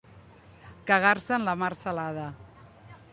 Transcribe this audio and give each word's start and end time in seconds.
Cagar-se 0.91 1.37
en 1.37 1.45
la 1.49 1.55
mar 1.65 1.71
salada. 1.83 2.27